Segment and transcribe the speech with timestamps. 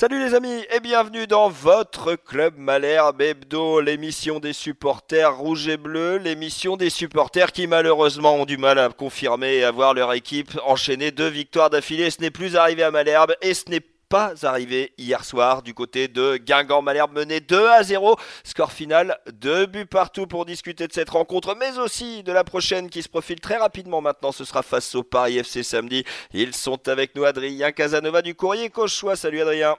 [0.00, 5.76] Salut les amis et bienvenue dans votre club Malherbe Hebdo, l'émission des supporters rouges et
[5.76, 10.12] bleus, l'émission des supporters qui malheureusement ont du mal à confirmer et à voir leur
[10.12, 12.10] équipe enchaîner deux victoires d'affilée.
[12.10, 16.06] Ce n'est plus arrivé à Malherbe et ce n'est pas arrivé hier soir du côté
[16.06, 16.80] de Guingamp.
[16.80, 18.16] Malherbe mené 2 à 0.
[18.44, 22.88] Score final, 2 buts partout pour discuter de cette rencontre, mais aussi de la prochaine
[22.88, 24.30] qui se profile très rapidement maintenant.
[24.30, 26.04] Ce sera face au Paris FC samedi.
[26.32, 29.16] Ils sont avec nous, Adrien Casanova du Courrier Cauchois.
[29.16, 29.76] Salut Adrien.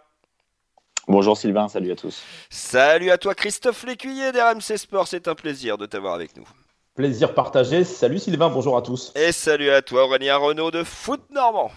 [1.10, 2.22] Bonjour Sylvain, salut à tous.
[2.52, 6.48] Salut à toi Christophe Lécuyer d'RMC Sport, c'est un plaisir de t'avoir avec nous.
[6.94, 7.84] Plaisir partagé.
[7.84, 9.12] Salut Sylvain, bonjour à tous.
[9.16, 11.72] Et salut à toi Aurélien Renault de Foot Normand.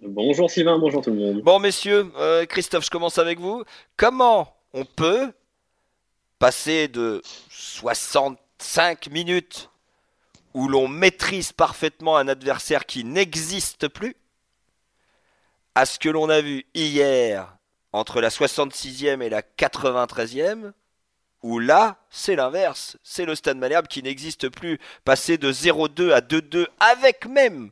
[0.00, 1.40] Bonjour Sylvain, bonjour tout le monde.
[1.42, 3.64] Bon messieurs, euh, Christophe, je commence avec vous.
[3.96, 5.32] Comment on peut
[6.38, 9.70] passer de 65 minutes
[10.54, 14.14] où l'on maîtrise parfaitement un adversaire qui n'existe plus
[15.74, 17.55] à ce que l'on a vu hier
[17.96, 20.72] entre la 66e et la 93e
[21.42, 22.96] où là, c'est l'inverse.
[23.02, 24.78] C'est le Stade Malherbe qui n'existe plus.
[25.04, 27.70] Passer de 0-2 à 2-2 avec même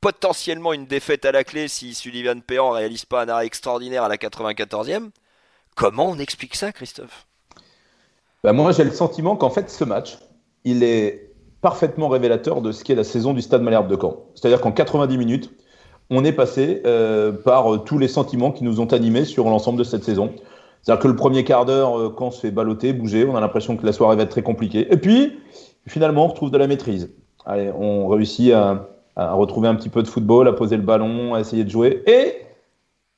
[0.00, 4.08] potentiellement une défaite à la clé si Sullivan Péan réalise pas un arrêt extraordinaire à
[4.08, 5.10] la 94e.
[5.74, 7.26] Comment on explique ça, Christophe?
[8.42, 10.18] Bah Moi, j'ai le sentiment qu'en fait, ce match,
[10.64, 14.24] il est parfaitement révélateur de ce qu'est la saison du Stade Malherbe de Caen.
[14.34, 15.52] C'est-à-dire qu'en 90 minutes,
[16.10, 19.84] on est passé euh, par tous les sentiments qui nous ont animés sur l'ensemble de
[19.84, 20.32] cette saison.
[20.82, 23.40] C'est-à-dire que le premier quart d'heure, euh, quand on se fait balloter, bouger, on a
[23.40, 24.92] l'impression que la soirée va être très compliquée.
[24.92, 25.38] Et puis,
[25.86, 27.10] finalement, on retrouve de la maîtrise.
[27.46, 31.64] On réussit à, retrouver un petit peu de football, à poser le ballon, à essayer
[31.64, 32.02] de jouer.
[32.06, 32.36] Et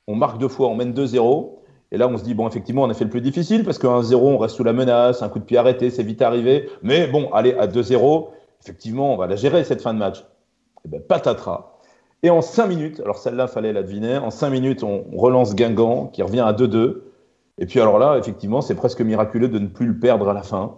[0.07, 1.51] on marque deux fois, on mène 2-0.
[1.91, 4.01] Et là, on se dit, bon, effectivement, on a fait le plus difficile parce qu'un
[4.01, 6.69] 0, on reste sous la menace, un coup de pied arrêté, c'est vite arrivé.
[6.81, 8.29] Mais bon, allez, à 2-0,
[8.61, 10.25] effectivement, on va la gérer cette fin de match.
[10.85, 11.72] Et ben, patatras.
[12.23, 16.07] Et en 5 minutes, alors celle-là, fallait la deviner, en 5 minutes, on relance Guingamp
[16.07, 17.01] qui revient à 2-2.
[17.59, 20.41] Et puis alors là, effectivement, c'est presque miraculeux de ne plus le perdre à la
[20.41, 20.77] fin.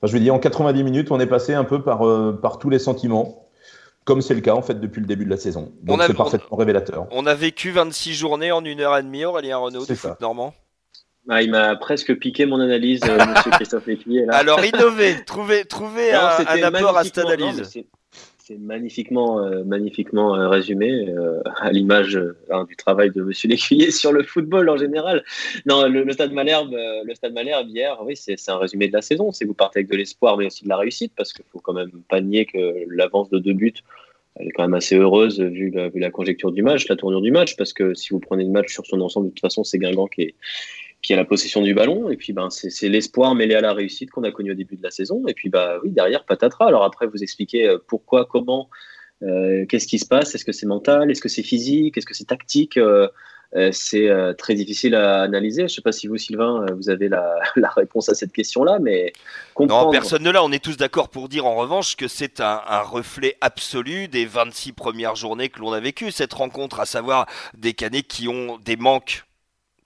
[0.00, 2.58] Enfin, je veux dire, en 90 minutes, on est passé un peu par, euh, par
[2.58, 3.44] tous les sentiments
[4.08, 5.70] comme c'est le cas en fait depuis le début de la saison.
[5.82, 7.06] Donc c'est parfaitement révélateur.
[7.10, 10.54] On a vécu 26 journées en une heure et demie, Aurélien Renault du foot normand?
[11.28, 14.24] Ah, il m'a presque piqué mon analyse, euh, Monsieur Christophe Lécuyer.
[14.30, 17.84] Alors innover, trouver, trouver un, apport à cette analyse.
[18.48, 21.14] C'est magnifiquement, euh, magnifiquement euh, résumé
[21.58, 22.18] à l'image
[22.50, 25.22] hein, du travail de Monsieur Lécuyer sur le football en général.
[25.66, 29.32] Non, le, Stade Malherbe, le Stade Malherbe hier, oui, c'est un résumé de la saison.
[29.32, 31.74] C'est vous partez avec de l'espoir, mais aussi de la réussite, parce qu'il faut quand
[31.74, 33.74] même pas nier que l'avance de deux buts
[34.36, 37.56] elle est quand même assez heureuse vu la, conjecture du match, la tournure du match,
[37.56, 40.06] parce que si vous prenez le match sur son ensemble, de toute façon, c'est Guingamp
[40.06, 40.34] qui, est,
[41.02, 42.10] qui a la possession du ballon.
[42.10, 44.82] Et puis, ben, c'est l'espoir mêlé à la réussite qu'on a connu au début de
[44.82, 45.22] la saison.
[45.26, 46.66] Et puis, bah, oui, derrière, patatras.
[46.66, 48.68] Alors après, vous expliquez euh, pourquoi, comment,
[49.22, 50.34] euh, qu'est-ce qui se passe?
[50.34, 51.10] Est-ce que c'est mental?
[51.10, 51.96] Est-ce que c'est physique?
[51.96, 52.78] Est-ce que c'est tactique?
[53.56, 55.62] Euh, c'est euh, très difficile à analyser.
[55.62, 57.08] Je ne sais pas si vous, Sylvain, vous avez
[57.56, 59.12] la, réponse à cette question-là, mais
[59.58, 60.44] Non, personne ne l'a.
[60.44, 64.26] On est tous d'accord pour dire en revanche que c'est un, un, reflet absolu des
[64.26, 66.10] 26 premières journées que l'on a vécues.
[66.10, 67.26] Cette rencontre, à savoir
[67.56, 69.24] des canets qui ont des manques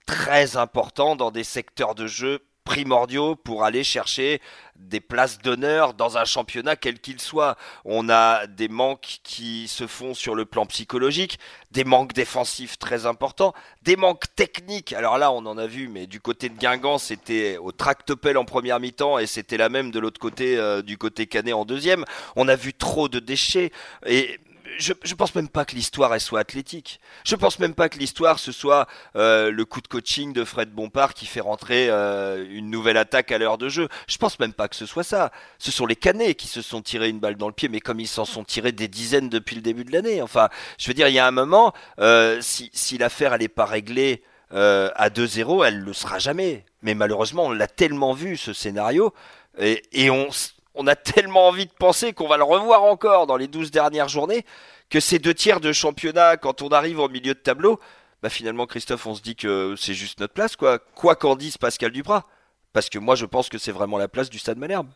[0.06, 4.40] très importants dans des secteurs de jeu primordiaux pour aller chercher
[4.76, 7.56] des places d'honneur dans un championnat quel qu'il soit.
[7.84, 11.38] On a des manques qui se font sur le plan psychologique,
[11.70, 13.52] des manques défensifs très importants,
[13.82, 14.92] des manques techniques.
[14.92, 18.44] Alors là, on en a vu, mais du côté de Guingamp, c'était au tractopelle en
[18.44, 22.04] première mi-temps et c'était la même de l'autre côté, euh, du côté Canet en deuxième.
[22.36, 23.72] On a vu trop de déchets
[24.06, 24.38] et
[24.78, 27.00] je, je pense même pas que l'histoire elle soit athlétique.
[27.24, 30.70] Je pense même pas que l'histoire ce soit euh, le coup de coaching de Fred
[30.70, 33.88] Bompard qui fait rentrer euh, une nouvelle attaque à l'heure de jeu.
[34.06, 35.32] Je pense même pas que ce soit ça.
[35.58, 38.00] Ce sont les Canets qui se sont tirés une balle dans le pied, mais comme
[38.00, 40.22] ils s'en sont tirés des dizaines depuis le début de l'année.
[40.22, 43.48] Enfin, je veux dire, il y a un moment, euh, si, si l'affaire elle est
[43.48, 44.22] pas réglée
[44.54, 46.66] à 2-0, elle le sera jamais.
[46.82, 49.14] Mais malheureusement, on l'a tellement vu ce scénario
[49.58, 50.28] et, et on
[50.74, 54.08] on a tellement envie de penser qu'on va le revoir encore dans les 12 dernières
[54.08, 54.44] journées
[54.90, 57.80] que ces deux tiers de championnat, quand on arrive au milieu de tableau,
[58.22, 60.78] bah finalement, Christophe, on se dit que c'est juste notre place, quoi.
[60.94, 62.24] Quoi qu'en dise Pascal Duprat.
[62.72, 64.88] Parce que moi, je pense que c'est vraiment la place du Stade Malherbe.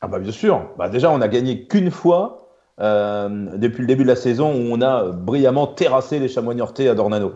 [0.00, 0.68] Ah bah bien sûr.
[0.76, 2.48] Bah déjà, on a gagné qu'une fois
[2.80, 6.94] euh, depuis le début de la saison où on a brillamment terrassé les chamois à
[6.94, 7.34] Dornano.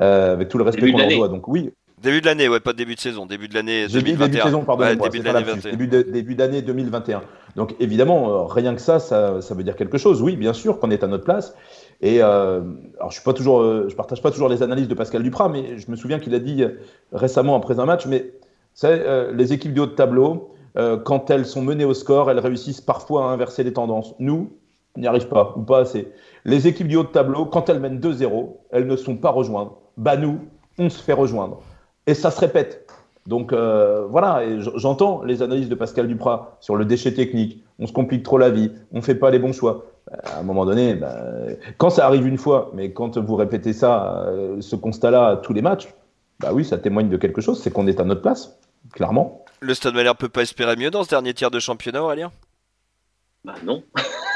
[0.00, 1.28] Euh, avec tout le respect qu'on leur doit.
[1.28, 1.72] Donc oui,
[2.02, 4.26] Début de l'année, ouais, pas début de saison, début de l'année 2021.
[4.26, 7.22] Début de saison, pardon, début, de début, d'année 2021.
[7.56, 10.20] Donc évidemment, euh, rien que ça, ça, ça, veut dire quelque chose.
[10.20, 11.54] Oui, bien sûr qu'on est à notre place.
[12.02, 12.60] Et euh,
[12.98, 15.48] alors je suis pas toujours, euh, je partage pas toujours les analyses de Pascal Duprat,
[15.48, 16.64] mais je me souviens qu'il a dit
[17.12, 18.30] récemment après un match, mais
[18.74, 20.54] c'est les équipes du haut de tableau,
[21.04, 24.14] quand elles sont menées au score, elles réussissent parfois à inverser les tendances.
[24.18, 24.52] Nous,
[24.96, 26.12] on n'y arrive pas ou pas assez.
[26.44, 29.72] Les équipes du haut de tableau, quand elles mènent 2-0, elles ne sont pas rejointes.
[29.96, 30.40] Bah nous,
[30.78, 31.62] on se fait rejoindre.
[32.06, 32.86] Et ça se répète.
[33.26, 34.42] Donc euh, voilà,
[34.76, 37.64] j'entends les analyses de Pascal Duprat sur le déchet technique.
[37.78, 39.84] On se complique trop la vie, on ne fait pas les bons choix.
[40.12, 41.16] Euh, à un moment donné, bah,
[41.78, 45.52] quand ça arrive une fois, mais quand vous répétez ça, euh, ce constat-là à tous
[45.52, 45.88] les matchs,
[46.38, 48.56] bah oui, ça témoigne de quelque chose, c'est qu'on est à notre place,
[48.92, 49.44] clairement.
[49.60, 52.30] Le Stade Malherbe peut pas espérer mieux dans ce dernier tiers de championnat, Aurélien?
[53.44, 53.82] Bah non.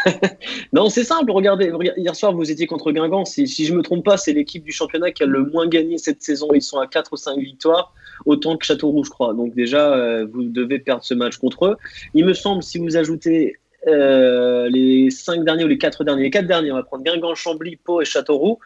[0.73, 1.31] non, c'est simple.
[1.31, 3.25] Regardez, hier soir, vous étiez contre Guingamp.
[3.25, 6.23] Si, je me trompe pas, c'est l'équipe du championnat qui a le moins gagné cette
[6.23, 6.49] saison.
[6.55, 7.93] Ils sont à 4 ou 5 victoires,
[8.26, 9.35] autant que Châteauroux, je crois.
[9.35, 11.76] Donc déjà, euh, vous devez perdre ce match contre eux.
[12.14, 16.31] Il me semble, si vous ajoutez euh, les cinq derniers ou les quatre derniers, les
[16.31, 18.59] quatre derniers, on va prendre Guingamp, Chambly, Pau et Châteauroux.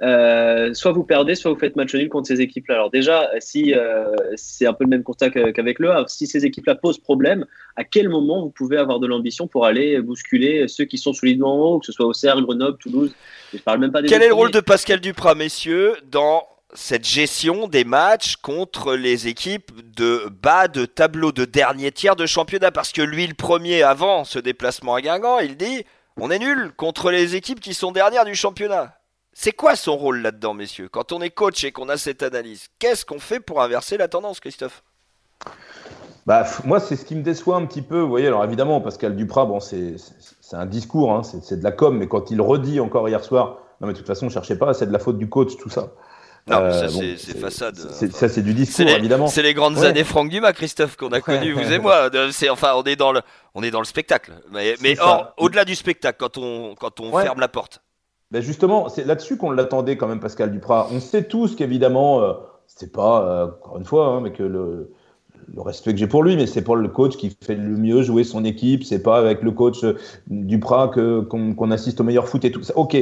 [0.00, 2.74] Euh, soit vous perdez, soit vous faites match nul contre ces équipes-là.
[2.76, 4.04] Alors déjà, si euh,
[4.34, 7.44] c'est un peu le même constat qu'avec le Havre, si ces équipes-là posent problème,
[7.76, 11.54] à quel moment vous pouvez avoir de l'ambition pour aller bousculer ceux qui sont solidement
[11.54, 13.14] en haut, que ce soit Auxerre, Grenoble, Toulouse?
[13.52, 17.06] Je parle même pas des Quel est le rôle de Pascal Duprat, messieurs, dans cette
[17.06, 22.70] gestion des matchs contre les équipes de bas de tableau de dernier tiers de championnat.
[22.70, 25.84] Parce que lui, le premier, avant ce déplacement à Guingamp, il dit
[26.16, 28.96] on est nul contre les équipes qui sont dernières du championnat.
[29.32, 30.88] C'est quoi son rôle là-dedans, messieurs?
[30.90, 34.08] Quand on est coach et qu'on a cette analyse, qu'est-ce qu'on fait pour inverser la
[34.08, 34.82] tendance, Christophe?
[36.26, 38.00] Bah, moi, c'est ce qui me déçoit un petit peu.
[38.00, 39.96] Vous voyez, alors évidemment, Pascal Duprat, bon, c'est
[40.52, 43.86] un discours, hein, c'est de la com, mais quand il redit encore hier soir, non,
[43.86, 45.88] mais de toute façon, ne cherchez pas, c'est de la faute du coach, tout ça.
[46.48, 47.76] Non, euh, ça c'est façade.
[47.76, 49.28] ça c'est du discours évidemment.
[49.28, 52.10] C'est les grandes années Franck Dumas, Christophe, qu'on a connu vous et moi.
[52.32, 53.20] C'est enfin on est dans le
[53.54, 54.32] on est dans le spectacle.
[54.52, 54.96] Mais, mais
[55.36, 57.80] au-delà du spectacle, quand on quand on ferme la porte.
[58.32, 60.88] Ben justement, c'est là-dessus qu'on l'attendait quand même, Pascal Duprat.
[60.90, 62.32] On sait tous qu'évidemment, euh,
[62.66, 64.90] c'est pas euh, encore une fois, hein, mais que le
[65.54, 68.02] le respect que j'ai pour lui, mais c'est pour le coach qui fait le mieux
[68.02, 68.84] jouer son équipe.
[68.84, 69.84] C'est pas avec le coach
[70.28, 72.76] Duprat qu'on assiste au meilleur foot et tout ça.
[72.76, 72.96] Ok,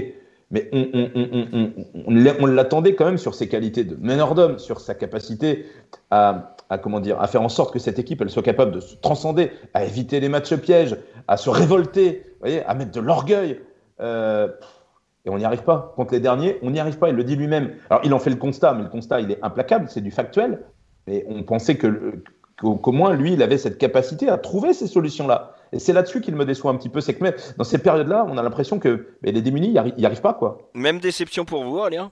[0.51, 5.67] mais on, l'attendait quand même sur ses qualités de meneur d'homme, sur sa capacité
[6.11, 8.97] à, comment dire, à faire en sorte que cette équipe elle soit capable de se
[8.97, 10.97] transcender, à éviter les matchs pièges,
[11.29, 13.61] à se révolter, voyez, à mettre de l'orgueil.
[14.01, 14.49] Euh,
[15.25, 15.93] et on n'y arrive pas.
[15.97, 17.11] Contre les derniers, on n'y arrive pas.
[17.11, 17.75] Il le dit lui-même.
[17.91, 20.63] Alors, il en fait le constat, mais le constat, il est implacable, c'est du factuel.
[21.07, 22.23] Mais on pensait que,
[22.61, 25.55] qu'au moins, lui, il avait cette capacité à trouver ces solutions-là.
[25.73, 27.01] Et c'est là-dessus qu'il me déçoit un petit peu.
[27.01, 30.35] C'est que même dans ces périodes-là, on a l'impression que les démunis, n'y arrivent pas.
[30.35, 30.71] quoi.
[30.75, 32.11] Même déception pour vous, Alien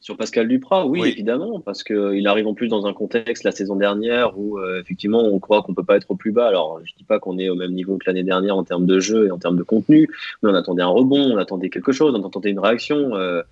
[0.00, 3.76] sur Pascal Duprat, oui, évidemment, parce qu'il arrive en plus dans un contexte la saison
[3.76, 6.48] dernière où euh, effectivement on croit qu'on peut pas être au plus bas.
[6.48, 8.98] Alors je dis pas qu'on est au même niveau que l'année dernière en termes de
[8.98, 10.08] jeu et en termes de contenu,
[10.42, 13.14] mais on attendait un rebond, on attendait quelque chose, on attendait une réaction.
[13.14, 13.42] Euh,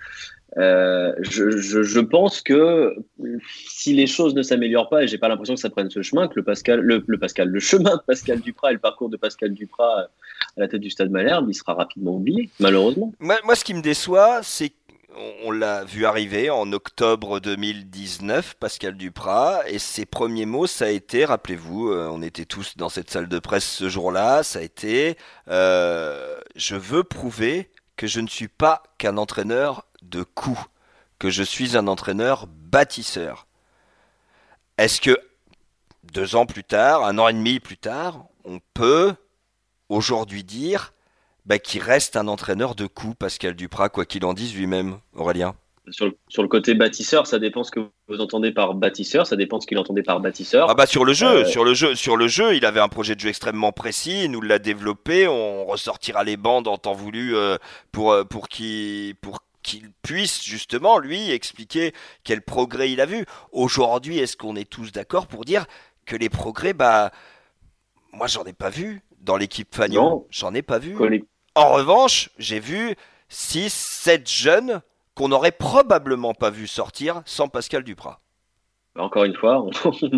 [0.57, 2.95] euh, je, pense que
[3.69, 6.27] si les choses ne s'améliorent pas, et j'ai pas l'impression que ça prenne ce chemin,
[6.29, 9.53] que le Pascal, le, Pascal, le chemin de Pascal Duprat et le parcours de Pascal
[9.53, 10.09] Duprat
[10.57, 13.13] à la tête du Stade Malherbe, il sera rapidement oublié, malheureusement.
[13.21, 14.73] Moi, ce qui me déçoit, c'est
[15.45, 20.91] on l'a vu arriver en octobre 2019, Pascal Duprat, et ses premiers mots, ça a
[20.91, 24.63] été, rappelez-vous, euh, on était tous dans cette salle de presse ce jour-là, ça a
[24.63, 25.17] été,
[25.49, 30.61] euh, je veux prouver que je ne suis pas qu'un entraîneur de coups,
[31.19, 33.47] que je suis un entraîneur bâtisseur.
[34.77, 35.19] Est-ce que
[36.13, 39.15] deux ans plus tard, un an et demi plus tard, on peut
[39.89, 40.93] aujourd'hui dire
[41.47, 45.55] bah, qu'il reste un entraîneur de coups, Pascal Duprat, quoi qu'il en dise lui-même, Aurélien?
[45.91, 49.67] Sur le, côté bâtisseur, ça dépend ce que vous entendez par bâtisseur, ça dépend ce
[49.67, 50.69] qu'il entendait par bâtisseur.
[50.69, 52.89] Ah bah sur le jeu, euh, sur le jeu, sur le jeu, il avait un
[52.89, 56.93] projet de jeu extrêmement précis, il nous l'a développé, on ressortira les bandes en temps
[56.93, 57.57] voulu euh,
[57.91, 61.93] pour euh, pour qui pour qu'il puisse justement lui expliquer
[62.25, 63.27] quel progrès il a vu.
[63.53, 65.67] Aujourd'hui, est-ce qu'on est tous d'accord pour dire
[66.07, 67.13] que les progrès, bah,
[68.13, 70.97] moi j'en ai pas vu dans l'équipe Fagnon, j'en ai pas vu.
[71.55, 72.95] En revanche, j'ai vu
[73.29, 74.81] 6, 7 jeunes
[75.15, 78.21] qu'on n'aurait probablement pas vu sortir sans Pascal Duprat.
[78.99, 79.65] Encore une fois,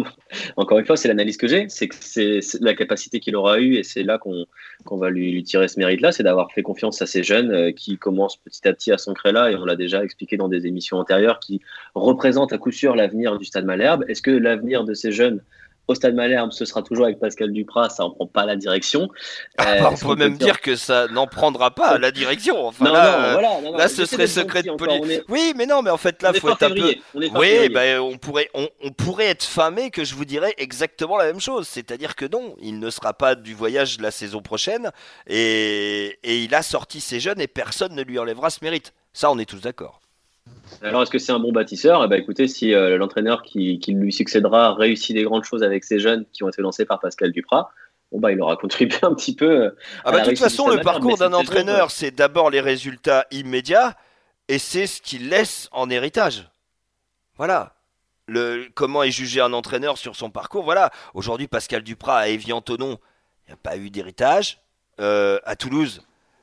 [0.57, 3.77] encore une fois, c'est l'analyse que j'ai, c'est que c'est la capacité qu'il aura eue
[3.77, 7.23] et c'est là qu'on va lui, tirer ce mérite-là, c'est d'avoir fait confiance à ces
[7.23, 10.37] jeunes euh, qui commencent petit à petit à s'ancrer là et on l'a déjà expliqué
[10.37, 11.61] dans des émissions antérieures, qui
[11.95, 14.05] représentent à coup sûr l'avenir du Stade Malherbe.
[14.09, 15.43] Est-ce que l'avenir de ces jeunes
[15.91, 19.09] au Stade Malherbe, ce sera toujours avec Pascal Duprat, ça en prend pas la direction.
[19.59, 20.61] Ah, bah, on peut même dire...
[20.61, 22.65] que ça n'en prendra pas la direction.
[22.65, 25.23] Enfin, non, là, non, voilà, là, ce serait secret de police.
[25.29, 26.95] Oui, mais non, mais en fait, là, il faut être un peu.
[27.15, 31.25] Oui, ben, on pourrait, on, on, pourrait être famé que je vous dirais exactement la
[31.25, 31.67] même chose.
[31.67, 34.93] C'est-à-dire que non, il ne sera pas du voyage de la saison prochaine
[35.27, 38.93] et, et il a sorti ses jeunes et personne ne lui enlèvera ce mérite.
[39.13, 40.00] Ça, on est tous d'accord.
[40.83, 42.03] Alors, est-ce que c'est un bon bâtisseur?
[42.05, 45.99] Eh ben, Écoutez, si euh, l'entraîneur qui, lui succédera réussit des grandes choses avec ces
[45.99, 47.71] jeunes qui ont été lancés par Pascal Duprat,
[48.13, 49.65] bon, bah, il aura contribué un petit peu.
[49.65, 49.71] Euh,
[50.05, 53.97] ah bah, de toute façon, le parcours d'un entraîneur, c'est d'abord les résultats immédiats
[54.49, 56.49] et c'est ce qu'il laisse en héritage.
[57.37, 57.75] Voilà.
[58.27, 60.65] Le, comment est jugé un entraîneur sur son parcours?
[60.65, 60.91] Voilà.
[61.15, 62.99] Aujourd'hui, Pascal Duprat à Evian-Tonon,
[63.47, 64.61] il n'y a pas eu d'héritage.
[65.01, 66.03] Euh, à Toulouse,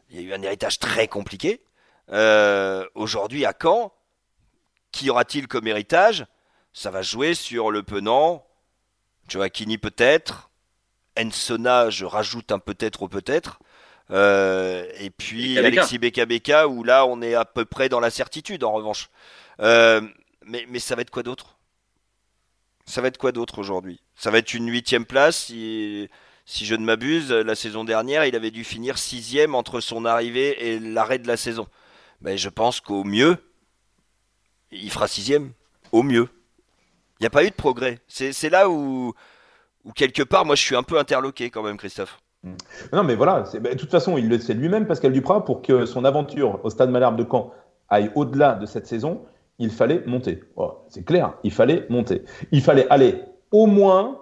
[0.10, 1.62] il y a eu un héritage très compliqué.
[2.96, 3.94] Aujourd'hui, à Caen,
[4.92, 6.26] qui aura-t-il comme héritage?
[6.74, 8.46] Ça va jouer sur le Penant,
[9.28, 10.50] Joaquini peut-être,
[11.18, 13.60] Ensona, je rajoute un peut-être au peut-être.
[14.12, 18.10] Euh, et puis Alexis Beka Beka, où là on est à peu près dans la
[18.10, 19.10] certitude en revanche.
[19.60, 20.02] Euh,
[20.46, 21.58] mais, mais ça va être quoi d'autre?
[22.86, 24.00] Ça va être quoi d'autre aujourd'hui?
[24.16, 25.46] Ça va être une huitième place.
[25.46, 26.08] Si,
[26.46, 30.70] si je ne m'abuse, la saison dernière, il avait dû finir sixième entre son arrivée
[30.70, 31.68] et l'arrêt de la saison.
[32.22, 33.38] Mais je pense qu'au mieux,
[34.72, 35.52] il fera sixième.
[35.92, 36.28] Au mieux.
[37.20, 38.00] Il n'y a pas eu de progrès.
[38.08, 39.14] C'est là où,
[39.96, 42.20] quelque part, moi, je suis un peu interloqué quand même, Christophe.
[42.44, 42.54] Mmh.
[42.94, 45.86] Non, mais voilà, bah, de toute façon, il le sait lui-même, Pascal Duprat, pour que
[45.86, 47.54] son aventure au Stade Malherbe de Caen
[47.90, 49.26] aille au-delà de cette saison,
[49.60, 50.44] il fallait monter.
[50.56, 52.24] Oh, c'est clair, il fallait monter.
[52.52, 54.22] Il fallait aller au moins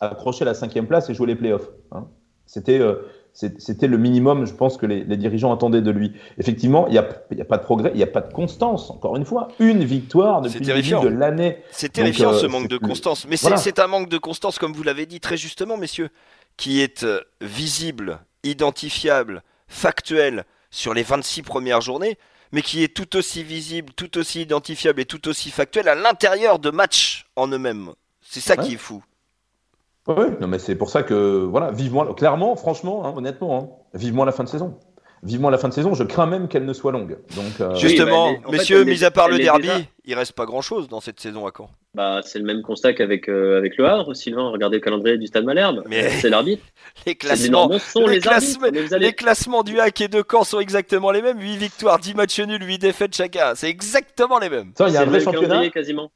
[0.00, 1.68] accrocher la cinquième place et jouer les playoffs.
[1.92, 2.08] Hein.
[2.46, 6.12] C'était euh, c'était le minimum, je pense, que les, dirigeants attendaient de lui.
[6.38, 9.16] Effectivement, il n'y a, a, pas de progrès, il n'y a pas de constance, encore
[9.16, 9.48] une fois.
[9.58, 11.58] Une victoire depuis le début de l'année.
[11.72, 13.26] C'est terrifiant euh, ce manque de constance.
[13.28, 16.10] Mais c'est un manque de constance, comme vous l'avez dit très justement, messieurs,
[16.56, 22.18] qui est euh, visible, identifiable, factuel sur les 26 premières journées,
[22.52, 26.60] mais qui est tout aussi visible, tout aussi identifiable et tout aussi factuel à l'intérieur
[26.60, 27.90] de matchs en eux-mêmes.
[28.20, 29.02] C'est ça qui est fou.
[30.06, 34.24] Oui, non, mais c'est pour ça que, voilà, vivement, clairement, franchement, hein, honnêtement, hein, vivement
[34.24, 34.78] la fin de saison.
[35.22, 37.16] Vivement la fin de saison, je crains même qu'elle ne soit longue.
[37.34, 39.70] Donc, euh, Justement, messieurs, mis à part le derby,
[40.04, 41.70] il reste pas grand-chose dans cette saison à Caen.
[41.94, 44.50] Bah, c'est le même constat qu'avec euh, avec le Havre, Sylvain.
[44.50, 45.82] Regardez le calendrier du Stade Malherbe.
[45.88, 46.62] Mais c'est l'arbitre.
[47.06, 47.70] les classements,
[48.06, 48.66] les, classements,
[48.98, 51.40] les, classements du HAC et de Caen sont exactement les mêmes.
[51.40, 53.54] 8 victoires, 10 matchs nuls, 8 défaites chacun.
[53.54, 54.72] C'est exactement les mêmes.
[54.78, 55.70] Il y a un vrai championnat.
[55.70, 56.10] quasiment.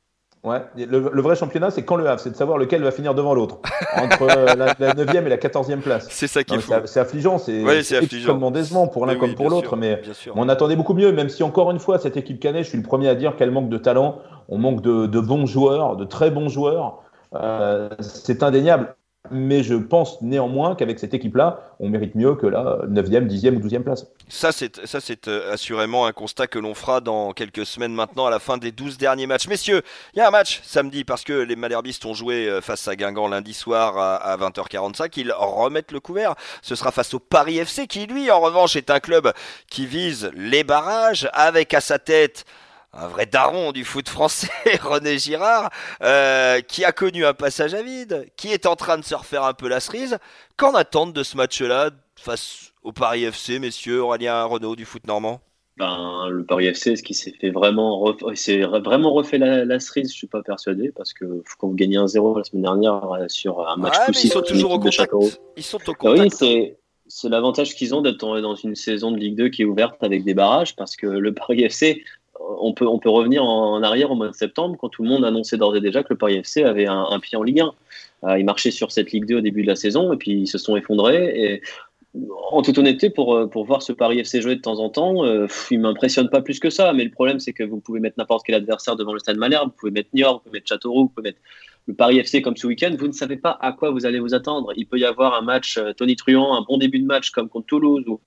[0.44, 3.34] Ouais, le, vrai championnat, c'est quand le Havre, c'est de savoir lequel va finir devant
[3.34, 3.58] l'autre,
[3.96, 6.06] entre euh, la, 9e et la 14e place.
[6.10, 6.72] C'est ça qui est fou.
[6.84, 7.64] C'est affligeant, c'est
[8.00, 10.00] extrêmement décevant pour l'un comme pour l'autre, mais
[10.34, 12.84] on attendait beaucoup mieux, même si encore une fois, cette équipe Canet, je suis le
[12.84, 16.48] premier à dire qu'elle manque de talent, on manque de, bons joueurs, de très bons
[16.48, 17.02] joueurs.
[17.34, 18.94] Euh, c'est indéniable
[19.30, 23.60] mais je pense néanmoins qu'avec cette équipe-là, on mérite mieux que la 9e, 10e ou
[23.60, 24.06] 12e place.
[24.28, 28.38] Ça, c'est, euh, assurément un constat que l'on fera dans quelques semaines maintenant à la
[28.38, 29.48] fin des 12 derniers matchs.
[29.48, 29.82] Messieurs,
[30.14, 32.96] il y a un match samedi parce que les Malherbistes ont joué euh, face à
[32.96, 35.12] Guingamp lundi soir à, 20h45.
[35.16, 36.34] Ils remettent le couvert.
[36.62, 39.32] Ce sera face au Paris FC qui, lui, en revanche, est un club
[39.70, 42.44] qui vise les barrages avec à sa tête
[42.92, 44.48] un vrai daron du foot français,
[44.82, 45.70] René Girard,
[46.02, 49.44] euh, qui a connu un passage à vide, qui est en train de se refaire
[49.44, 50.18] un peu la cerise.
[50.56, 55.40] Qu'en attendent de ce match-là face au Paris FC, messieurs, Aurélien Renault du foot normand?
[55.76, 58.04] Ben, le Paris FC, ce qui s'est fait vraiment,
[58.34, 61.24] c'est vraiment refait la, cerise, je suis pas persuadé, parce que
[61.58, 64.72] quand vous gagnez un 0 la semaine dernière euh, sur un match ils sont toujours
[64.72, 65.12] au contact.
[65.56, 66.20] Ils sont au contact.
[66.20, 66.78] Oui, c'est
[67.08, 70.24] c'est l'avantage qu'ils ont d'être dans une saison de Ligue 2 qui est ouverte avec
[70.24, 72.04] des barrages, parce que le Paris FC,
[72.60, 75.24] on peut, on peut revenir en, arrière au mois de septembre quand tout le monde
[75.24, 77.72] annonçait d'ores et déjà que le Paris FC avait un, pied en Ligue 1.
[78.24, 80.46] Euh, ils marchaient sur cette Ligue 2 au début de la saison et puis ils
[80.46, 81.52] se sont effondrés.
[81.52, 81.62] Et
[82.50, 85.46] en toute honnêteté, pour, pour voir ce Paris FC jouer de temps en temps, euh,
[85.70, 86.92] il m'impressionne pas plus que ça.
[86.92, 89.70] Mais le problème, c'est que vous pouvez mettre n'importe quel adversaire devant le Stade Malherbe,
[89.70, 91.40] vous pouvez mettre Niort, vous pouvez mettre Châteauroux, vous pouvez mettre
[91.86, 92.94] le Paris FC comme ce week-end.
[92.98, 94.72] Vous ne savez pas à quoi vous allez vous attendre.
[94.76, 97.48] Il peut y avoir un match euh, Tony Truant, un bon début de match comme
[97.48, 98.20] contre Toulouse ou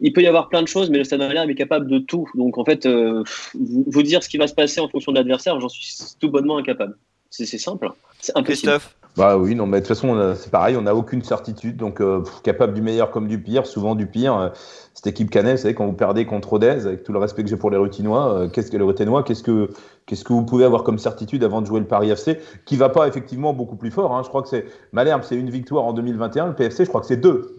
[0.00, 2.28] il peut y avoir plein de choses, mais le Stade Malherbe est capable de tout.
[2.34, 3.22] Donc en fait, euh,
[3.54, 6.58] vous, dire ce qui va se passer en fonction de l'adversaire, j'en suis tout bonnement
[6.58, 6.96] incapable.
[7.30, 7.90] C'est simple,
[8.20, 8.70] c'est impossible.
[8.70, 8.94] Christophe?
[9.18, 12.22] Bah oui, non, mais de toute façon, c'est pareil, on n'a aucune certitude, donc euh,
[12.44, 14.38] capable du meilleur comme du pire, souvent du pire.
[14.38, 14.48] Euh,
[14.94, 17.48] cette équipe Canet, vous savez, quand vous perdez contre Rodez, avec tout le respect que
[17.48, 19.70] j'ai pour les Rutinois, euh, qu'est-ce que les Rutinois, qu'est-ce que
[20.08, 22.88] qu'est-ce que vous pouvez avoir comme certitude avant de jouer le Paris FC, qui va
[22.88, 24.16] pas effectivement beaucoup plus fort.
[24.16, 24.22] Hein.
[24.24, 27.06] Je crois que c'est Malherbe, c'est une victoire en 2021, le PFC, je crois que
[27.06, 27.56] c'est deux.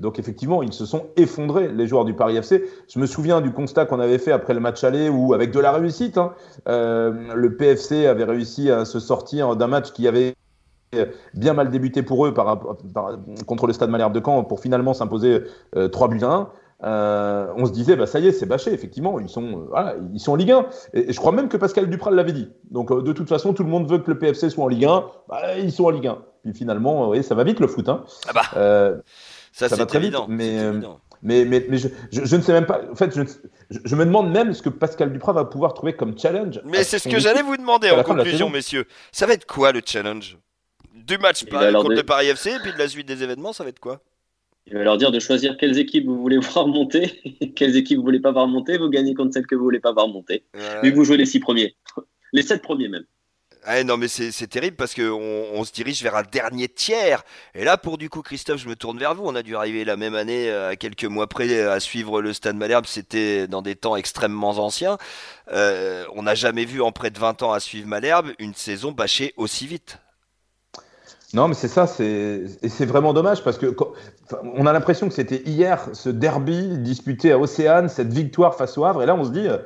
[0.00, 2.64] Donc effectivement, ils se sont effondrés les joueurs du Paris FC.
[2.88, 5.60] Je me souviens du constat qu'on avait fait après le match aller, où avec de
[5.60, 6.32] la réussite, hein,
[6.66, 10.34] le PFC avait réussi à se sortir d'un match qui avait
[11.34, 12.58] bien mal débuté pour eux par,
[13.46, 16.48] contre le Stade Malherbe de Caen pour finalement s'imposer 3 euh, buts à 1.
[16.84, 20.20] Euh, on se disait, bah, ça y est, c'est bâché, effectivement, ils sont, euh, ils
[20.20, 20.66] sont en Ligue 1.
[20.94, 22.48] Et, je crois même que Pascal Dupral l'avait dit.
[22.70, 25.04] Donc, de toute façon, tout le monde veut que le PFC soit en Ligue 1.
[25.28, 26.18] Bah, ils sont en Ligue 1.
[26.42, 27.88] Puis finalement, voyez, ça va vite le foot.
[27.88, 28.04] Hein.
[28.28, 29.02] Ah bah,
[29.52, 30.16] ça, ça va très vite.
[30.28, 30.58] Mais,
[31.22, 32.80] mais, mais, mais je, je, ne sais même pas.
[32.90, 33.22] En fait, je,
[33.84, 36.60] je, me demande même ce que Pascal Duprat va pouvoir trouver comme challenge.
[36.64, 38.86] Mais c'est ce que j'allais vous demander en conclusion, messieurs.
[39.12, 40.36] Ça va être quoi le challenge?
[40.92, 43.70] Du match contre le Paris FC et puis de la suite des événements, ça va
[43.70, 44.00] être quoi?
[44.66, 47.20] Il va leur dire de choisir quelles équipes vous voulez voir monter,
[47.56, 49.92] quelles équipes vous voulez pas voir monter, vous gagnez contre celles que vous voulez pas
[49.92, 50.44] voir monter,
[50.82, 51.76] vu que vous jouez les six premiers.
[52.32, 53.04] les sept premiers même.
[53.64, 57.22] Ah non mais c'est terrible parce qu'on on se dirige vers un dernier tiers.
[57.54, 59.22] Et là pour du coup Christophe je me tourne vers vous.
[59.24, 62.32] On a dû arriver la même année à euh, quelques mois près à suivre le
[62.32, 62.86] Stade Malherbe.
[62.86, 64.98] C'était dans des temps extrêmement anciens.
[65.52, 68.90] Euh, on n'a jamais vu en près de 20 ans à suivre Malherbe une saison
[68.90, 70.01] bâchée aussi vite.
[71.34, 73.74] Non, mais c'est ça, et c'est vraiment dommage parce que
[74.54, 78.84] on a l'impression que c'était hier ce derby disputé à Océane, cette victoire face au
[78.84, 79.56] Havre, et là on se dit, euh,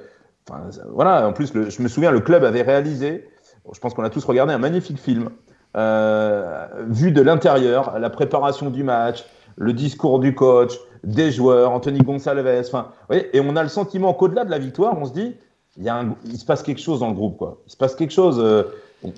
[0.90, 3.28] voilà, en plus je me souviens, le club avait réalisé
[3.72, 5.30] je pense qu'on a tous regardé un magnifique film,
[5.76, 9.24] euh, vu de l'intérieur, la préparation du match,
[9.56, 14.44] le discours du coach, des joueurs, Anthony Gonçalves, enfin, et on a le sentiment qu'au-delà
[14.44, 15.34] de la victoire, on se dit,
[15.76, 17.60] il, y a il se passe quelque chose dans le groupe, quoi.
[17.66, 18.64] Il se passe quelque chose, euh,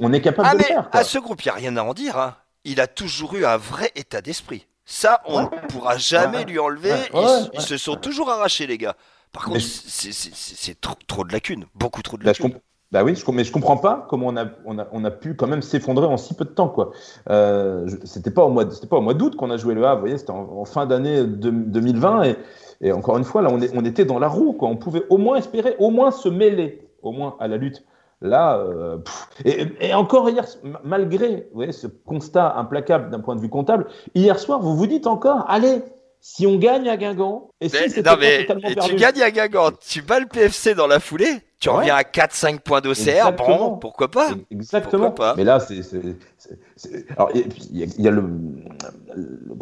[0.00, 0.88] on est capable ah, de le faire.
[0.92, 2.18] À ce groupe, il n'y a rien à en dire.
[2.18, 2.36] Hein.
[2.64, 4.66] Il a toujours eu un vrai état d'esprit.
[4.84, 6.94] Ça, on ne pourra jamais lui enlever.
[7.52, 8.96] ils, se sont toujours arrachés, les gars.
[9.32, 12.54] Par contre, c'est trop, trop, de lacunes, beaucoup trop de lacunes.
[12.90, 15.34] Bah oui, je, mais je comprends pas comment on a, on a, on a pu
[15.34, 16.70] quand même s'effondrer en si peu de temps.
[16.70, 16.92] quoi.
[17.28, 19.96] Euh, c'était pas au mois, c'était pas au mois d'août qu'on a joué le Havre,
[19.96, 22.36] vous voyez, c'était en, fin d'année 2020 et,
[22.80, 24.54] et, encore une fois là, on, est, on était dans la roue.
[24.54, 24.70] Quoi.
[24.70, 27.84] On pouvait au moins espérer, au moins se mêler, au moins à la lutte.
[28.20, 28.98] Là, euh,
[29.44, 30.44] et, et, encore hier,
[30.82, 34.88] malgré vous voyez, ce constat implacable d'un point de vue comptable, hier soir, vous vous
[34.88, 35.82] dites encore, allez,
[36.20, 38.46] si on gagne à Guingamp, et si non, mais,
[38.84, 42.58] tu gagnes à Guingamp, tu bats le PFC dans la foulée, tu reviens à 4-5
[42.58, 44.30] points d'OCR, bon, pourquoi pas?
[44.50, 45.14] Exactement.
[45.36, 45.80] Mais là, c'est.
[47.16, 48.24] Alors, il y, a, le,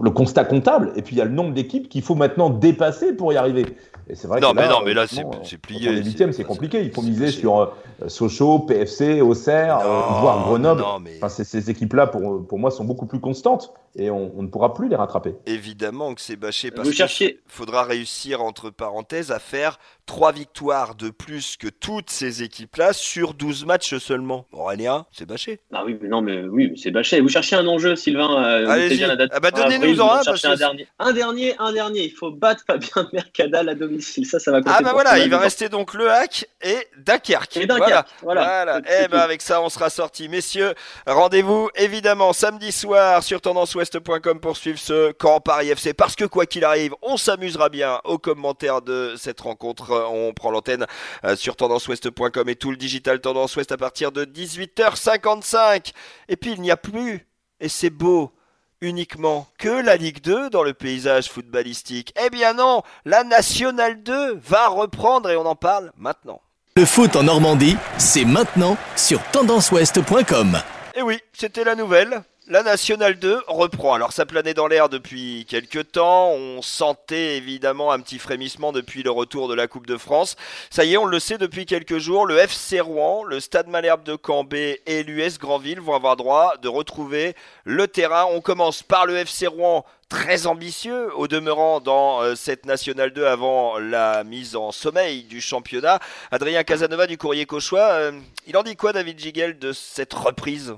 [0.02, 3.12] le, constat comptable, et puis il y a le nombre d'équipes qu'il faut maintenant dépasser
[3.12, 3.66] pour y arriver.
[4.08, 5.06] Et c'est vrai non, que là, mais non, mais là,
[5.42, 5.90] c'est plié.
[5.90, 6.82] Les huitièmes, c'est compliqué.
[6.82, 10.84] Il faut miser sur euh, Sochaux, PFC, Auxerre, euh, voire Grenoble.
[10.84, 14.75] enfin, ces équipes-là, pour, pour moi, sont beaucoup plus constantes et on, on, ne pourra
[14.75, 15.34] plus les rattraper.
[15.46, 21.10] Évidemment que c'est bâché parce qu'il faudra réussir, entre parenthèses, à faire trois victoires de
[21.10, 24.46] plus que toutes ces équipes-là sur 12 matchs seulement.
[24.52, 25.60] Aurélien, c'est bâché.
[25.72, 27.20] Ah oui, mais non, mais oui, c'est bâché.
[27.20, 29.04] Vous cherchez un enjeu, Sylvain euh, Allez-y.
[29.04, 30.20] Ah bah donnez-nous en un.
[30.20, 30.87] un, dernier.
[30.98, 32.04] un dernier, un dernier.
[32.04, 34.26] Il faut battre Fabien Mercadal à domicile.
[34.26, 34.76] Ça, ça va compter.
[34.78, 37.57] Ah bah voilà, il va rester donc Le Hack et Dunkerque.
[37.57, 38.44] Et Dunkerque, voilà.
[38.44, 38.78] voilà.
[38.78, 40.28] Et eh ben avec ça, on sera sorti.
[40.28, 40.74] Messieurs,
[41.07, 45.94] rendez-vous évidemment samedi soir sur tendanceouest.com pour suivre ce camp Paris FC.
[45.94, 50.50] Parce que quoi qu'il arrive, on s'amusera bien aux commentaires de cette rencontre on prend
[50.50, 50.87] l'antenne
[51.24, 55.92] euh, sur tendanceouest.com et tout le digital Tendance Ouest à partir de 18h55.
[56.28, 57.26] Et puis il n'y a plus,
[57.61, 58.32] et c'est beau,
[58.80, 62.12] uniquement que la Ligue 2 dans le paysage footballistique.
[62.24, 66.40] Eh bien non, la Nationale 2 va reprendre et on en parle maintenant.
[66.76, 70.59] Le foot en Normandie, c'est maintenant sur tendanceouest.com.
[70.94, 72.22] Et oui, c'était la nouvelle.
[72.48, 73.94] La Nationale 2 reprend.
[73.94, 76.30] Alors ça planait dans l'air depuis quelques temps.
[76.30, 80.37] On sentait évidemment un petit frémissement depuis le retour de la Coupe de France.
[80.70, 82.24] Ça y est, on le sait depuis quelques jours.
[82.24, 86.68] Le FC Rouen, le Stade Malherbe de Cambé et l'US Grandville vont avoir droit de
[86.68, 88.26] retrouver le terrain.
[88.30, 93.26] On commence par le FC Rouen très ambitieux au demeurant dans euh, cette Nationale 2
[93.26, 95.98] avant la mise en sommeil du championnat.
[96.30, 98.12] Adrien Casanova du Courrier Cauchois, euh,
[98.46, 100.76] il en dit quoi David Giguel de cette reprise?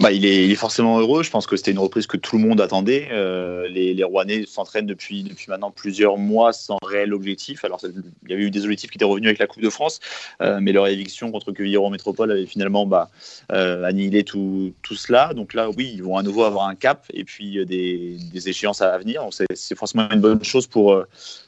[0.00, 1.22] Bah, il, est, forcément heureux.
[1.22, 3.08] Je pense que c'était une reprise que tout le monde attendait.
[3.12, 7.64] Euh, les, Rouennais s'entraînent depuis, maintenant plusieurs mois sans réel objectif.
[7.64, 10.00] Alors, il y avait eu des objectifs qui étaient revenus avec la Coupe de France,
[10.42, 13.10] euh, mais leur éviction contre Quevillero Métropole avait finalement bah,
[13.52, 15.32] euh, annihilé tout, cela.
[15.34, 18.96] Donc là, oui, ils vont à nouveau avoir un cap et puis des, échéances à
[18.98, 19.26] venir.
[19.54, 21.04] C'est forcément une bonne chose pour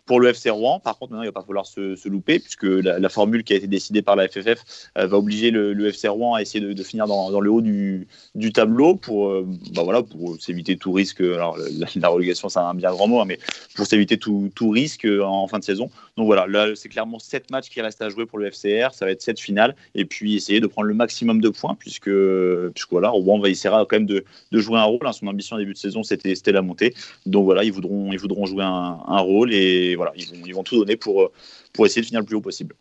[0.06, 3.08] pour le FC Rouen, par contre, maintenant, il va pas falloir se, louper, puisque la,
[3.08, 6.60] formule qui a été décidée par la FFF va obliger le, FC Rouen à essayer
[6.60, 7.85] de, finir dans, le haut du,
[8.52, 11.20] tableau pour, euh, bah voilà, pour s'éviter tout risque.
[11.20, 11.58] Alors,
[11.96, 13.38] la, relégation, c'est un bien grand mot, hein, mais
[13.74, 15.90] pour s'éviter tout, risque en, fin de saison.
[16.16, 18.92] Donc voilà, là, c'est clairement 7 matchs qui restent à jouer pour le FCR.
[18.92, 19.76] Ça va être 7 finales.
[19.94, 22.10] Et puis, essayer de prendre le maximum de points, puisque,
[22.74, 25.06] puisque voilà, Rouen va essayer quand même de, jouer un rôle.
[25.06, 25.12] Hein.
[25.12, 26.94] Son ambition en début de saison, c'était la montée.
[27.26, 29.52] Donc voilà, ils voudront, ils voudront jouer un, un rôle.
[29.52, 31.32] Et voilà, ils vont, tout donner pour, euh,
[31.72, 32.74] pour essayer de finir le plus haut possible.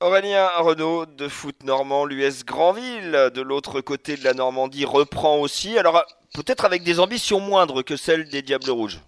[0.00, 5.76] Aurélien Renault de foot normand, l'US Grandville, de l'autre côté de la Normandie, reprend aussi.
[5.76, 9.00] Alors, peut-être avec des ambitions moindres que celles des Diables Rouges.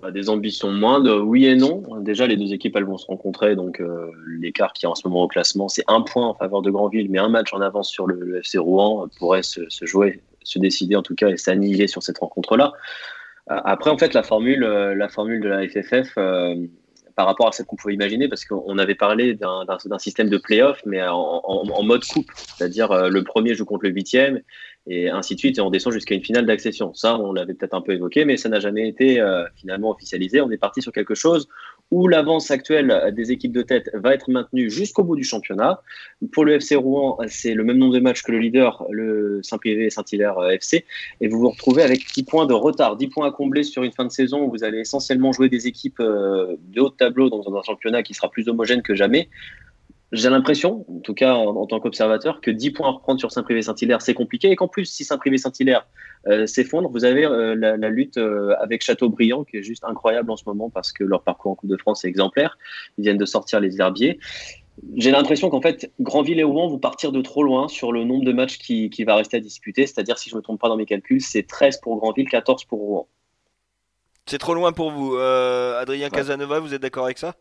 [0.00, 1.82] Bah, des ambitions moindres, oui et non.
[2.00, 3.54] Déjà, les deux équipes, elles vont se rencontrer.
[3.54, 6.62] Donc, euh, l'écart qui est en ce moment au classement, c'est un point en faveur
[6.62, 10.58] de Grandville, mais un match en avance sur le, FC Rouen pourrait se, jouer, se
[10.60, 12.72] décider en tout cas et s'annihiler sur cette rencontre-là.
[13.50, 16.16] Euh, après, en fait, la formule, euh, la formule de la FFF,
[17.14, 20.80] par rapport à ce qu'on pouvait imaginer, parce qu'on avait parlé d'un système de play-off,
[20.86, 24.40] mais en, mode coupe, c'est-à-dire le premier joue contre le huitième,
[24.88, 26.92] et ainsi de suite, et on descend jusqu'à une finale d'accession.
[26.94, 29.22] Ça, on l'avait peut-être un peu évoqué, mais ça n'a jamais été
[29.56, 30.40] finalement officialisé.
[30.40, 31.48] On est parti sur quelque chose
[31.92, 35.82] où l'avance actuelle des équipes de tête va être maintenue jusqu'au bout du championnat.
[36.32, 39.90] Pour le FC Rouen, c'est le même nombre de matchs que le leader, le Saint-Privé
[39.90, 40.86] Saint-Hilaire FC,
[41.20, 43.92] et vous vous retrouvez avec 10 points de retard, 10 points à combler sur une
[43.92, 47.54] fin de saison où vous allez essentiellement jouer des équipes de haut de tableau dans
[47.54, 49.28] un championnat qui sera plus homogène que jamais.
[50.12, 54.02] J'ai l'impression, en tout cas en, tant qu'observateur, que 10 points à reprendre sur Saint-Privé-Saint-Hilaire,
[54.02, 54.50] c'est compliqué.
[54.50, 55.86] Et qu'en plus, si Saint-Privé-Saint-Hilaire
[56.28, 60.36] euh, s'effondre, vous avez euh, la, lutte euh, avec Châteaubriand, qui est juste incroyable en
[60.36, 62.58] ce moment parce que leur parcours en Coupe de France est exemplaire.
[62.98, 64.18] Ils viennent de sortir les herbiers.
[64.96, 68.24] J'ai l'impression qu'en fait, Grandville et Rouen vont partir de trop loin sur le nombre
[68.26, 69.86] de matchs qui, qui va rester à disputer.
[69.86, 72.66] C'est-à-dire, si je ne me trompe pas dans mes calculs, c'est 13 pour Grandville, 14
[72.66, 73.08] pour Rouen.
[74.26, 75.16] C'est trop loin pour vous.
[75.16, 77.34] Adrien Casanova, vous êtes d'accord avec ça?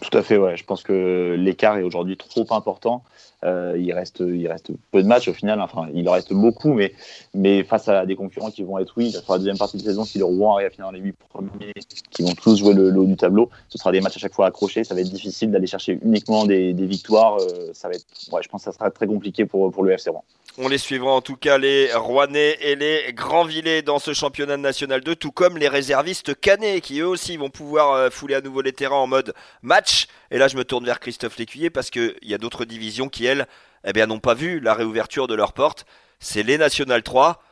[0.00, 0.56] Tout à fait, ouais.
[0.56, 3.02] Je pense que l'écart est aujourd'hui trop important.
[3.44, 5.60] Euh, il, reste, il reste peu de matchs au final.
[5.60, 6.94] Enfin, il en reste beaucoup, mais,
[7.34, 10.04] mais face à des concurrents qui vont être, oui, sur la deuxième partie de saison,
[10.04, 11.72] si le Rouen arrive à finir dans les huit premiers,
[12.10, 14.46] qui vont tous jouer le, haut du tableau, ce sera des matchs à chaque fois
[14.46, 14.84] accrochés.
[14.84, 17.38] Ça va être difficile d'aller chercher uniquement des, victoires.
[17.40, 19.92] Euh, ça va être, ouais, je pense que ça sera très compliqué pour, pour le
[19.92, 20.24] FC Rouen.
[20.58, 25.00] On les suivra en tout cas les Rouennais et les Grandvillers dans ce championnat national
[25.00, 28.60] 2, tout comme les réservistes Canet qui eux aussi vont pouvoir euh, fouler à nouveau
[28.60, 29.81] les terrains en mode match.
[30.30, 33.26] Et là je me tourne vers Christophe Lécuyer parce qu'il y a d'autres divisions qui
[33.26, 33.46] elles
[33.84, 35.86] eh bien, n'ont pas vu la réouverture de leurs portes.
[36.20, 37.42] C'est les National 3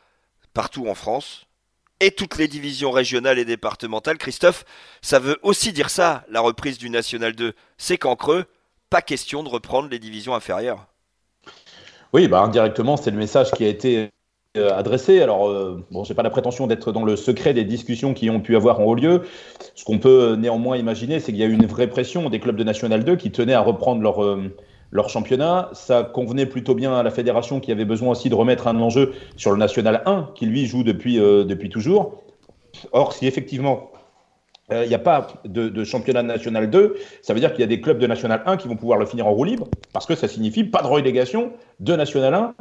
[0.55, 1.47] partout en France
[2.01, 4.19] et toutes les divisions régionales et départementales.
[4.19, 4.65] Christophe,
[5.03, 7.53] ça veut aussi dire ça, la reprise du National 2.
[7.77, 8.47] C'est qu'en creux,
[8.89, 10.87] pas question de reprendre les divisions inférieures.
[12.13, 14.11] Oui, bah, indirectement, c'est le message qui a été
[14.59, 15.23] adressé.
[15.23, 18.41] Alors, euh, bon, j'ai pas la prétention d'être dans le secret des discussions qui ont
[18.41, 19.23] pu avoir en haut lieu.
[19.77, 22.57] Ce qu'on peut néanmoins imaginer, c'est qu'il y a eu une vraie pression des clubs
[22.57, 24.53] de National 2 qui tenaient à reprendre leur, euh,
[24.91, 25.71] leur championnat.
[25.73, 29.13] Ça convenait plutôt bien à la fédération qui avait besoin aussi de remettre un enjeu
[29.37, 32.25] sur le National 1, qui lui joue depuis, depuis toujours.
[32.91, 33.93] Or, si effectivement
[34.73, 37.67] il n'y a pas de, de, championnat national 2, ça veut dire qu'il y a
[37.67, 40.15] des clubs de national 1 qui vont pouvoir le finir en roue libre, parce que
[40.15, 42.55] ça signifie pas de relégation de national 1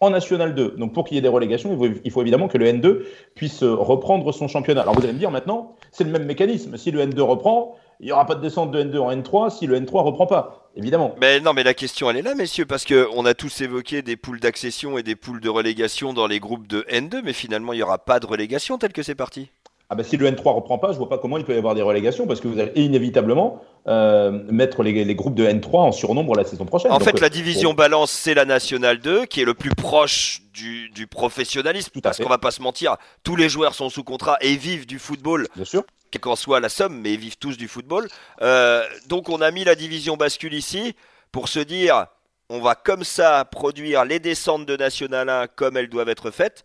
[0.00, 0.74] en national 2.
[0.78, 3.02] Donc pour qu'il y ait des relégations, il faut, évidemment que le N2
[3.34, 4.82] puisse reprendre son championnat.
[4.82, 6.76] Alors vous allez me dire maintenant, c'est le même mécanisme.
[6.76, 9.66] Si le N2 reprend, il n'y aura pas de descente de N2 en N3 si
[9.66, 11.14] le N3 reprend pas, évidemment.
[11.20, 14.16] Mais non, mais la question elle est là, messieurs, parce qu'on a tous évoqué des
[14.16, 17.76] poules d'accession et des poules de relégation dans les groupes de N2, mais finalement il
[17.76, 19.50] n'y aura pas de relégation tel que c'est parti.
[19.88, 21.76] Ah ben si le N3 reprend pas, je vois pas comment il peut y avoir
[21.76, 26.34] des relégations parce que vous allez inévitablement euh, mettre les, groupes de N3 en surnombre
[26.34, 26.90] la saison prochaine.
[26.90, 31.06] En fait, la division balance, c'est la Nationale 2 qui est le plus proche du,
[31.06, 32.00] professionnalisme.
[32.00, 34.98] parce qu'on va pas se mentir, tous les joueurs sont sous contrat et vivent du
[34.98, 35.46] football.
[35.54, 35.84] Bien sûr.
[36.10, 38.08] Quelle qu'en soit la somme, mais ils vivent tous du football.
[38.42, 40.96] Euh, donc on a mis la division bascule ici
[41.30, 42.06] pour se dire,
[42.48, 46.64] on va comme ça produire les descentes de National 1 comme elles doivent être faites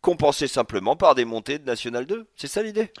[0.00, 2.26] compenser simplement par des montées de National 2.
[2.36, 2.92] C'est ça l'idée?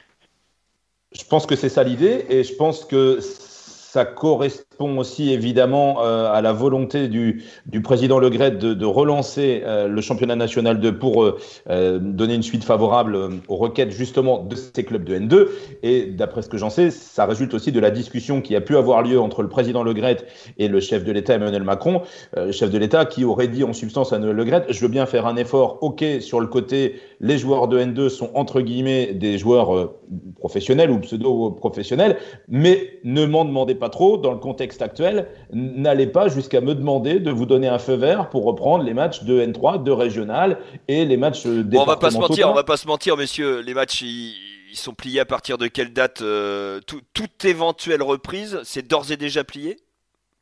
[1.12, 6.32] Je pense que c'est ça l'idée et je pense que ça correspond aussi évidemment euh,
[6.32, 7.42] à la volonté du,
[7.82, 12.64] président Le Gret de, relancer euh, le championnat national 2 pour euh, donner une suite
[12.64, 15.48] favorable aux requêtes justement de ces clubs de N2.
[15.82, 18.76] Et d'après ce que j'en sais, ça résulte aussi de la discussion qui a pu
[18.76, 20.18] avoir lieu entre le président Le Gret
[20.58, 22.02] et le chef de l'État Emmanuel Macron,
[22.50, 25.06] chef de l'État qui aurait dit en substance à Emmanuel Le Gret, je veux bien
[25.06, 29.38] faire un effort, ok, sur le côté, les joueurs de N2 sont entre guillemets des
[29.38, 29.92] joueurs
[30.38, 32.16] professionnels ou pseudo-professionnels,
[32.48, 37.20] mais ne m'en demandez pas trop dans le contexte actuel, n'allez pas jusqu'à me demander
[37.20, 41.04] de vous donner un feu vert pour reprendre les matchs de N3, de régional et
[41.04, 43.60] les matchs bon, on va pas se mentir, on va pas se mentir, messieurs.
[43.60, 44.34] Les matchs, ils,
[44.74, 49.42] sont pliés à partir de quelle date euh, Toute éventuelle reprise, c'est d'ores et déjà
[49.42, 49.78] plié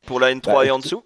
[0.05, 1.03] pour la N3 bah, et en dessous?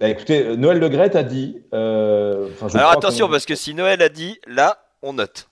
[0.00, 1.58] bah, Écoutez, Noël Le Gret a dit.
[1.74, 5.48] Euh, Alors attention, parce que si Noël a dit, là, on note.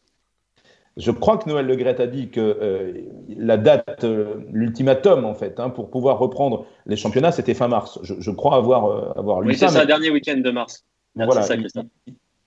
[0.96, 2.92] Je crois que Noël Le Gret a dit que euh,
[3.28, 7.98] la date, euh, l'ultimatum en fait, hein, pour pouvoir reprendre les championnats, c'était fin mars.
[8.02, 9.66] Je, crois avoir, euh, avoir lu oui, ça.
[9.66, 10.84] Oui, c'est ça, dernier week-end de mars.
[11.14, 11.46] voilà,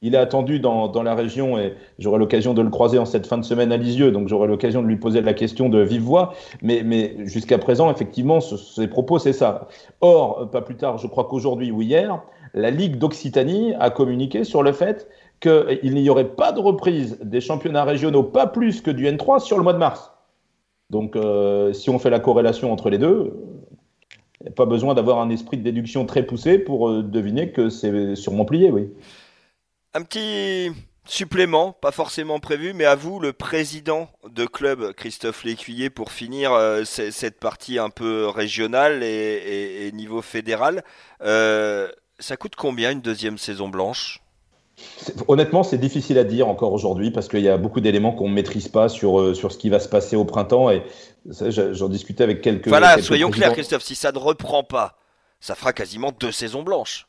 [0.02, 3.26] il, est attendu dans, dans la région et j'aurai l'occasion de le croiser en cette
[3.26, 6.04] fin de semaine à Lisieux, donc j'aurai l'occasion de lui poser la question de vive
[6.04, 6.36] voix.
[6.62, 9.68] Mais, mais jusqu'à présent, effectivement, ses propos, c'est ça.
[10.02, 12.22] Or, pas plus tard, je crois qu'aujourd'hui ou hier,
[12.54, 15.08] la Ligue d'Occitanie a communiqué sur le fait
[15.40, 19.58] qu'il n'y aurait pas de reprise des championnats régionaux, pas plus que du N3 sur
[19.58, 20.12] le mois de mars.
[20.90, 23.34] Donc, euh, si on fait la corrélation entre les deux,
[24.40, 27.52] il n'y a pas besoin d'avoir un esprit de déduction très poussé pour euh, deviner
[27.52, 28.90] que c'est sûrement plié, oui.
[29.94, 30.72] Un petit
[31.08, 36.52] supplément, pas forcément prévu, mais à vous, le président de club, Christophe Lécuyer, pour finir
[36.54, 40.84] euh, cette partie un peu régionale et, niveau fédéral.
[41.22, 44.25] ça coûte combien une deuxième saison blanche?
[45.28, 48.34] Honnêtement, c'est difficile à dire encore aujourd'hui parce qu'il y a beaucoup d'éléments qu'on ne
[48.34, 50.70] maîtrise pas sur, euh, sur ce qui va se passer au printemtemps.
[50.70, 50.84] Et
[51.26, 52.68] j'en discutais avec quelques.
[52.68, 54.98] Voilà, soyons clairs, Christophe, si ça ne reprend pas,
[55.40, 57.08] ça fera quasiment deux saisons blanches.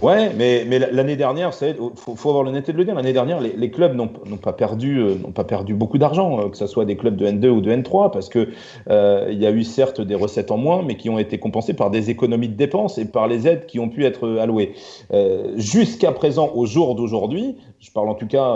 [0.00, 3.40] Ouais, mais, mais l'année dernière, il faut, faut, avoir l'honnêteté de le dire, l'année dernière,
[3.40, 6.84] les, les clubs n'ont pas, perdu, euh, pas perdu beaucoup d'argent, euh, que ce soit
[6.84, 8.48] des clubs de N2 ou de N3, parce que
[8.90, 11.90] euh, y a eu certes des recettes en moins, mais qui ont été compensées par
[11.90, 14.74] des économies de dépenses et par les aides qui ont pu être allouées.
[15.12, 18.54] Euh, Jusqu'à présent, au jour d'aujourd'hui, je parle en tout cas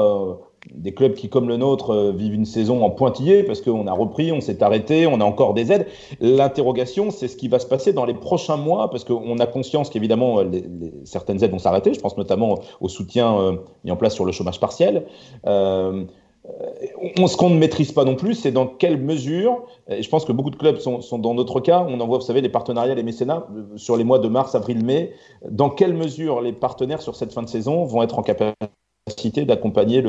[0.70, 3.92] des clubs qui, comme le nôtre, euh, vivent une saison en pointillé parce qu'on a
[3.92, 5.87] repris, on s'est arrêté, on a encore des aides.
[6.20, 9.90] L'interrogation, c'est ce qui va se passer dans les prochains mois parce qu'on a conscience
[9.90, 10.42] qu'évidemment,
[11.05, 11.94] certaines aides vont s'arrêter.
[11.94, 15.07] Je pense notamment au soutien euh, mis en place sur le chômage partiel.
[15.46, 16.05] Euh,
[16.44, 20.33] ce qu'on ne maîtrise pas non plus, c'est dans quelle mesure, et je pense que
[20.33, 23.05] beaucoup de clubs sont, sont, dans notre cas, on envoie, vous savez, les partenariats, les
[23.05, 23.46] mécénats
[23.77, 25.12] sur les mois de mars, avril, mai,
[25.48, 28.66] dans quelle mesure les partenaires sur cette fin de saison vont être en capacité
[29.45, 30.05] d'accompagner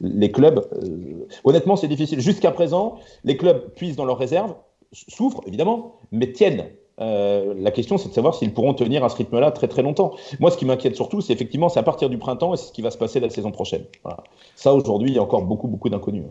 [0.00, 0.66] les clubs.
[0.72, 2.20] Euh, honnêtement, c'est difficile.
[2.20, 4.54] Jusqu'à présent, les clubs puissent dans leurs réserves,
[4.92, 6.66] souffrent évidemment, mais tiennent.
[6.98, 10.12] Euh, la question, c'est de savoir s'ils pourront tenir à ce rythme-là très très longtemps.
[10.40, 12.72] Moi, ce qui m'inquiète surtout, c'est effectivement, c'est à partir du printemps et c'est ce
[12.72, 13.84] qui va se passer la saison prochaine.
[14.54, 16.24] Ça, aujourd'hui, il y a encore beaucoup beaucoup d'inconnus.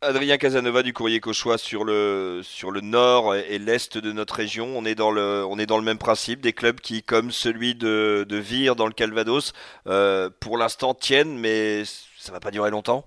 [0.00, 4.68] Adrien Casanova du Courrier Cauchois sur le, sur le nord et l'est de notre région.
[4.76, 6.40] On est, dans le, on est dans le même principe.
[6.40, 9.52] Des clubs qui, comme celui de, de Vire dans le Calvados,
[9.88, 11.82] euh, pour l'instant tiennent, mais
[12.16, 13.06] ça va pas durer longtemps?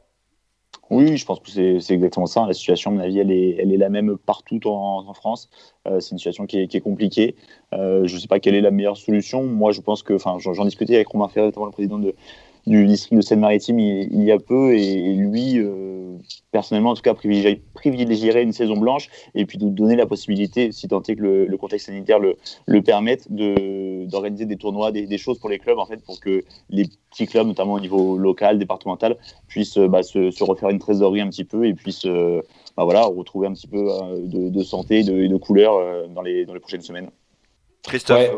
[0.90, 2.46] Oui, je pense que c'est exactement ça.
[2.46, 5.50] La situation, à mon avis, elle est, elle est la même partout en, France.
[5.88, 7.38] Euh, c'est une situation qui est, compliquée.
[7.72, 9.44] Euh, je ne sais pas quelle est la meilleure solution.
[9.44, 12.14] Moi, je pense que, enfin, j'en discutais avec Romain notamment le président de,
[12.68, 16.18] du district de Seine-Maritime il, y a peu et, lui, euh,
[16.52, 20.88] personnellement en tout cas, privilégierait une saison blanche et puis de donner la possibilité, si
[20.88, 25.60] tant est que le, contexte sanitaire le, permette, d'organiser des tournois, des, choses pour les
[25.60, 30.04] clubs en fait, pour que les petits clubs, notamment au niveau local, départemental, puissent bah,
[30.04, 32.42] se, refaire une trésorerie un petit peu et puissent euh,
[32.78, 36.46] bah, voilà, retrouver un petit peu euh, de, santé et de, de couleur dans les,
[36.46, 37.10] dans les prochaines semaines.
[37.84, 38.30] Christophe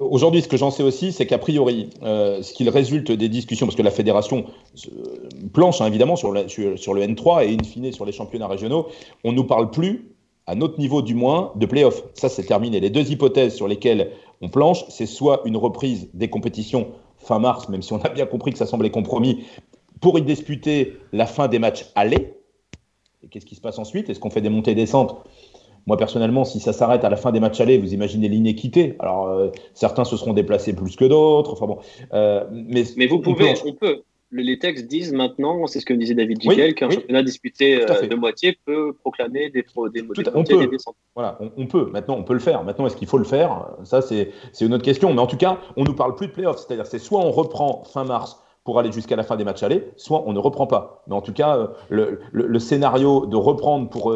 [0.00, 3.66] Aujourd'hui, ce que j'en sais aussi, c'est qu'a priori, euh, ce qu'il résulte des discussions,
[3.66, 4.46] parce que la fédération
[4.88, 8.88] euh, planche hein, évidemment sur, le N3 et in fine sur les championnats régionaux,
[9.22, 10.10] on ne nous parle plus,
[10.46, 12.02] à notre niveau du moins, de play-off.
[12.14, 12.80] Ça, c'est terminé.
[12.80, 17.68] Les deux hypothèses sur lesquelles on planche, c'est soit une reprise des compétitions fin mars,
[17.68, 19.44] même si on a bien compris que ça semblait compromis,
[20.00, 22.34] pour y disputer la fin des matchs aller.
[23.22, 24.08] Et qu'est-ce qui se passe ensuite?
[24.08, 25.14] Est-ce qu'on fait des montées-descentes
[25.86, 28.96] moi, personnellement, si ça s'arrête à la fin des matchs allés, vous imaginez l'inéquité.
[28.98, 31.52] Alors, euh, certains se seront déplacés plus que d'autres.
[31.52, 31.78] Enfin bon.
[32.12, 34.02] Euh, mais, mais vous pouvez, on peut.
[34.32, 38.14] Les textes disent maintenant, c'est ce que disait David Jiquel, qu'un championnat disputé euh, de
[38.14, 40.70] moitié peut proclamer des, pro, des, des on peut.
[41.16, 41.90] Voilà, on, peut.
[41.92, 42.62] Maintenant, on peut le faire.
[42.62, 43.66] Maintenant, est-ce qu'il faut le faire?
[43.82, 45.12] Ça, c'est une autre question.
[45.12, 46.58] Mais en tout cas, on nous parle plus de playoffs.
[46.58, 49.90] C'est-à-dire, c'est soit on reprend fin mars pour aller jusqu'à la fin des matchs allés,
[49.96, 51.02] soit on ne reprend pas.
[51.06, 54.14] Mais en tout cas, le, le, scénario de reprendre pour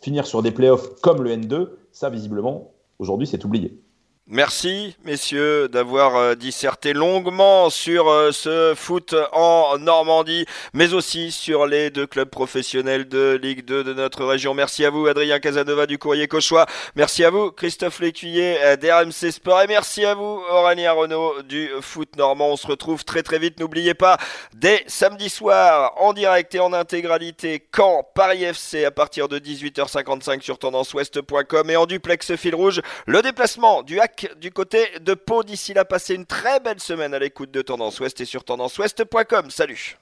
[0.00, 3.80] finir sur des playoffs comme le N2, ça visiblement, aujourd'hui, c'est oublié.
[4.28, 11.64] Merci, messieurs, d'avoir euh, disserté longuement sur euh, ce foot en Normandie, mais aussi sur
[11.64, 14.52] les deux clubs professionnels de Ligue 2 de notre région.
[14.52, 16.66] Merci à vous, Adrien Casanova du Courrier Cauchois.
[16.96, 19.62] Merci à vous, Christophe Lécuyer euh, d'RMC Sport.
[19.62, 22.48] Et merci à vous, Aurélien Renault du foot normand.
[22.48, 23.60] On se retrouve très très vite.
[23.60, 24.18] N'oubliez pas,
[24.56, 30.40] dès samedi soir, en direct et en intégralité, quand Paris FC à partir de 18h55
[30.40, 35.42] sur tendanceouest.com et en duplex fil rouge, le déplacement du hack du côté de Pau.
[35.42, 39.50] D'ici là, passez une très belle semaine à l'écoute de Tendance Ouest et sur tendanceouest.com.
[39.50, 39.98] Salut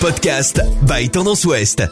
[0.00, 1.82] Podcast by Tendance Ouest.